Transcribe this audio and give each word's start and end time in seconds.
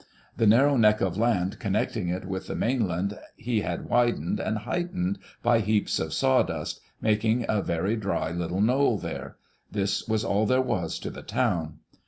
The 0.35 0.47
narrow 0.47 0.77
neck 0.77 0.99
of 0.99 1.15
land 1.15 1.59
connecting 1.59 2.09
it 2.09 2.25
with 2.25 2.47
the 2.47 2.55
mainland 2.55 3.19
he 3.35 3.61
had 3.61 3.85
widened 3.87 4.39
and 4.39 4.57
heightened 4.57 5.19
by 5.43 5.59
heaps 5.59 5.99
of 5.99 6.11
sawdust, 6.11 6.81
making 7.01 7.45
a 7.47 7.61
dry 7.95 8.31
little 8.31 8.61
knoll 8.61 8.97
there. 8.97 9.35
That 9.71 10.01
was 10.07 10.25
all 10.25 10.47
there 10.47 10.59
was 10.59 10.97
to 10.97 11.11
the 11.11 11.21
town. 11.21 11.81